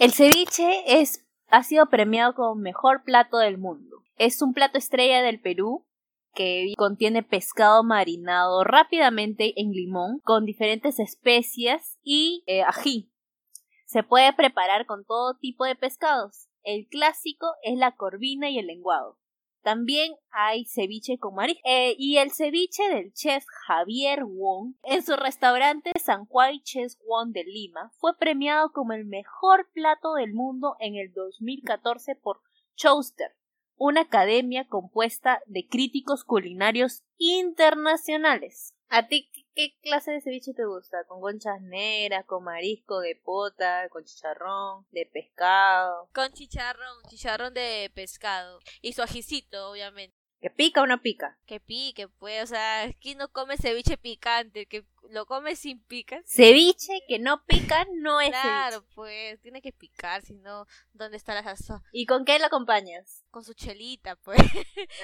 el 0.00 0.12
ceviche 0.12 1.00
es, 1.00 1.24
ha 1.48 1.62
sido 1.62 1.88
premiado 1.88 2.34
como 2.34 2.54
mejor 2.56 3.02
plato 3.04 3.38
del 3.38 3.56
mundo. 3.58 4.02
Es 4.16 4.42
un 4.42 4.52
plato 4.52 4.78
estrella 4.78 5.22
del 5.22 5.40
Perú 5.40 5.86
que 6.38 6.72
contiene 6.76 7.24
pescado 7.24 7.82
marinado 7.82 8.62
rápidamente 8.62 9.60
en 9.60 9.72
limón 9.72 10.20
con 10.20 10.44
diferentes 10.44 11.00
especias 11.00 11.98
y 12.04 12.44
eh, 12.46 12.62
ají. 12.62 13.10
Se 13.86 14.04
puede 14.04 14.32
preparar 14.32 14.86
con 14.86 15.04
todo 15.04 15.34
tipo 15.34 15.64
de 15.64 15.74
pescados. 15.74 16.48
El 16.62 16.86
clásico 16.86 17.48
es 17.64 17.76
la 17.76 17.96
corvina 17.96 18.48
y 18.50 18.58
el 18.58 18.68
lenguado. 18.68 19.18
También 19.62 20.14
hay 20.30 20.64
ceviche 20.66 21.18
con 21.18 21.34
marisco. 21.34 21.60
Eh, 21.64 21.96
y 21.98 22.18
el 22.18 22.30
ceviche 22.30 22.88
del 22.88 23.12
chef 23.14 23.44
Javier 23.66 24.24
Wong 24.24 24.74
en 24.84 25.02
su 25.02 25.16
restaurante 25.16 25.90
San 26.00 26.24
Juan 26.26 26.60
Chess 26.62 27.00
Wong 27.04 27.32
de 27.32 27.42
Lima 27.42 27.90
fue 27.98 28.16
premiado 28.16 28.70
como 28.70 28.92
el 28.92 29.06
mejor 29.06 29.68
plato 29.72 30.14
del 30.14 30.34
mundo 30.34 30.76
en 30.78 30.94
el 30.94 31.12
2014 31.12 32.14
por 32.14 32.42
Chowster, 32.76 33.34
una 33.78 34.02
academia 34.02 34.66
compuesta 34.66 35.40
de 35.46 35.66
críticos 35.66 36.24
culinarios 36.24 37.04
internacionales. 37.16 38.74
¿A 38.90 39.06
ti 39.06 39.30
qué, 39.54 39.76
clase 39.82 40.12
de 40.12 40.20
ceviche 40.20 40.54
te 40.54 40.64
gusta? 40.64 41.04
¿Con 41.06 41.20
conchas 41.20 41.60
negras, 41.60 42.24
con 42.24 42.44
marisco 42.44 43.00
de 43.00 43.16
pota, 43.16 43.88
con 43.90 44.04
chicharrón, 44.04 44.86
de 44.90 45.06
pescado? 45.06 46.08
Con 46.14 46.32
chicharrón, 46.32 47.02
chicharrón 47.08 47.52
de 47.52 47.90
pescado. 47.94 48.60
Y 48.80 48.94
su 48.94 49.02
ajicito, 49.02 49.70
obviamente. 49.70 50.17
¿Que 50.40 50.50
pica 50.50 50.82
o 50.82 50.86
no 50.86 51.00
pica? 51.02 51.36
Que 51.46 51.58
pique, 51.58 52.06
pues. 52.06 52.44
O 52.44 52.46
sea, 52.46 52.88
¿quién 53.00 53.18
no 53.18 53.28
come 53.32 53.56
ceviche 53.56 53.96
picante? 53.96 54.66
Que 54.66 54.84
lo 55.10 55.26
come 55.26 55.56
sin 55.56 55.82
pica. 55.82 56.22
Ceviche 56.26 56.92
que 57.08 57.18
no 57.18 57.44
pica 57.44 57.84
no 57.96 58.20
es 58.20 58.30
Claro, 58.30 58.76
ceviche. 58.82 58.94
pues. 58.94 59.40
Tiene 59.40 59.60
que 59.60 59.72
picar, 59.72 60.22
si 60.22 60.34
no, 60.34 60.66
¿dónde 60.92 61.16
está 61.16 61.34
la 61.34 61.42
sazón? 61.42 61.82
¿Y 61.92 62.06
con 62.06 62.24
qué 62.24 62.38
lo 62.38 62.46
acompañas? 62.46 63.24
Con 63.30 63.42
su 63.42 63.52
chelita, 63.54 64.14
pues. 64.16 64.38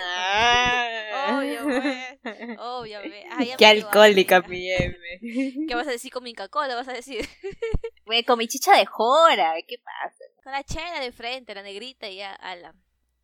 Ah. 0.01 1.37
Obvio, 1.39 1.65
pues. 1.65 2.59
Obvio, 2.59 3.01
ya 3.49 3.57
Qué 3.57 3.67
alcohólica, 3.67 4.37
hambre. 4.37 4.51
mi 4.57 4.71
M. 4.71 5.67
¿Qué 5.67 5.75
vas 5.75 5.89
a 5.89 5.91
decir 5.93 6.13
con 6.13 6.23
mi 6.23 6.33
Coca-Cola? 6.35 6.75
Vas 6.77 6.89
a 6.89 6.93
decir. 6.93 7.27
Güey, 8.07 8.23
Con 8.23 8.39
mi 8.39 8.47
chicha 8.49 8.77
de 8.77 8.85
jora, 8.85 9.55
¿qué 9.67 9.77
pasa? 9.79 10.25
Con 10.43 10.53
la 10.53 10.63
chela 10.63 11.01
de 11.01 11.11
frente, 11.11 11.55
la 11.55 11.63
negrita, 11.63 12.07
y 12.09 12.17
ya, 12.17 12.35
ala. 12.35 12.75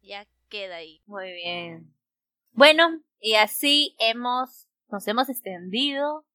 Ya 0.00 0.26
queda 0.48 0.76
ahí. 0.76 1.02
Muy 1.06 1.30
bien. 1.32 1.94
Bueno, 2.60 3.00
y 3.20 3.36
así 3.36 3.96
hemos, 3.98 4.68
nos 4.90 5.08
hemos 5.08 5.30
extendido 5.30 6.26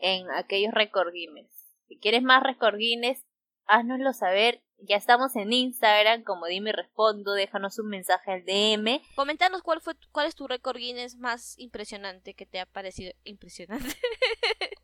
en 0.00 0.28
aquellos 0.32 0.74
record 0.74 1.12
Guinness. 1.12 1.76
Si 1.86 1.96
quieres 1.96 2.24
más 2.24 2.42
record 2.42 2.76
Guinness, 2.76 3.24
háznoslo 3.66 4.12
saber. 4.12 4.64
Ya 4.78 4.96
estamos 4.96 5.36
en 5.36 5.52
Instagram, 5.52 6.24
como 6.24 6.46
dime 6.46 6.70
y 6.70 6.72
respondo, 6.72 7.34
déjanos 7.34 7.78
un 7.78 7.86
mensaje 7.86 8.32
al 8.32 8.44
DM. 8.44 9.00
Comentanos 9.14 9.62
cuál 9.62 9.80
fue 9.80 9.94
cuál 10.10 10.26
es 10.26 10.34
tu 10.34 10.48
récord 10.48 10.76
Guinness 10.76 11.18
más 11.18 11.56
impresionante 11.56 12.34
que 12.34 12.46
te 12.46 12.58
ha 12.58 12.66
parecido 12.66 13.12
impresionante. 13.22 13.94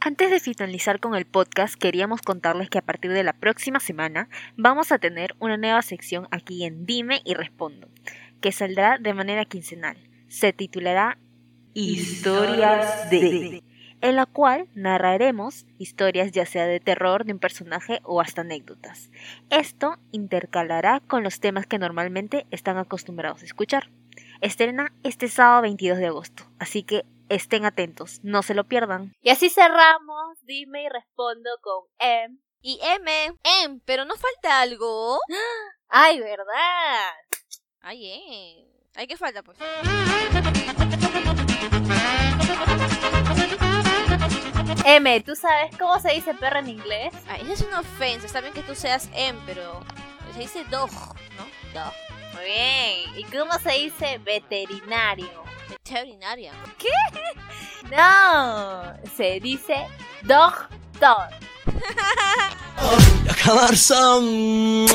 Antes 0.00 0.30
de 0.30 0.40
finalizar 0.40 1.00
con 1.00 1.14
el 1.14 1.26
podcast, 1.26 1.74
queríamos 1.74 2.22
contarles 2.22 2.70
que 2.70 2.78
a 2.78 2.82
partir 2.82 3.12
de 3.12 3.24
la 3.24 3.32
próxima 3.32 3.80
semana 3.80 4.28
vamos 4.56 4.92
a 4.92 4.98
tener 4.98 5.34
una 5.40 5.56
nueva 5.56 5.82
sección 5.82 6.28
aquí 6.30 6.64
en 6.64 6.86
Dime 6.86 7.20
y 7.24 7.34
Respondo, 7.34 7.88
que 8.40 8.52
saldrá 8.52 8.98
de 8.98 9.14
manera 9.14 9.44
quincenal. 9.44 9.96
Se 10.28 10.52
titulará 10.52 11.18
Historias 11.72 13.10
de, 13.10 13.62
en 14.00 14.16
la 14.16 14.26
cual 14.26 14.68
narraremos 14.74 15.66
historias 15.78 16.32
ya 16.32 16.44
sea 16.44 16.66
de 16.66 16.80
terror 16.80 17.24
de 17.24 17.32
un 17.32 17.38
personaje 17.38 18.00
o 18.02 18.20
hasta 18.20 18.40
anécdotas. 18.40 19.10
Esto 19.50 19.96
intercalará 20.10 21.00
con 21.00 21.22
los 21.22 21.38
temas 21.38 21.66
que 21.66 21.78
normalmente 21.78 22.46
están 22.50 22.76
acostumbrados 22.76 23.42
a 23.42 23.44
escuchar. 23.44 23.90
Estrena 24.40 24.92
este 25.04 25.28
sábado 25.28 25.62
22 25.62 25.98
de 25.98 26.06
agosto, 26.06 26.44
así 26.58 26.82
que 26.82 27.04
estén 27.28 27.64
atentos, 27.64 28.18
no 28.24 28.42
se 28.42 28.54
lo 28.54 28.64
pierdan. 28.64 29.12
Y 29.20 29.30
así 29.30 29.48
cerramos, 29.48 30.38
dime 30.42 30.84
y 30.84 30.88
respondo 30.88 31.50
con 31.62 31.84
M. 31.98 32.36
Y 32.62 32.80
M, 32.82 33.10
M, 33.64 33.80
pero 33.84 34.04
no 34.04 34.16
falta 34.16 34.60
algo. 34.60 35.18
Ay, 35.88 36.20
¿verdad? 36.20 37.12
Ay, 37.82 38.06
eh. 38.06 38.66
Ay, 38.94 39.06
¿qué 39.06 39.16
falta, 39.16 39.42
pues? 39.42 39.56
M, 44.84 45.20
¿tú 45.20 45.34
sabes 45.34 45.76
cómo 45.78 45.98
se 46.00 46.12
dice 46.12 46.34
perro 46.34 46.58
en 46.58 46.68
inglés? 46.68 47.14
Ay, 47.28 47.42
esa 47.42 47.52
es 47.52 47.60
una 47.62 47.80
ofensa. 47.80 48.26
Está 48.26 48.40
bien 48.40 48.52
que 48.52 48.62
tú 48.62 48.74
seas 48.74 49.08
M, 49.14 49.38
pero 49.46 49.80
se 50.34 50.40
dice 50.40 50.64
dog, 50.64 50.90
¿no? 50.90 51.46
Dog. 51.72 51.92
Muy 52.34 52.44
bien. 52.44 53.18
¿Y 53.18 53.24
cómo 53.24 53.52
se 53.58 53.72
dice 53.72 54.18
veterinario? 54.18 55.44
Veterinaria. 55.68 56.52
No, 57.90 58.94
se 59.16 59.40
dice 59.40 59.86
doctor. 60.22 61.28
acabar 63.30 63.76
son 63.76 64.86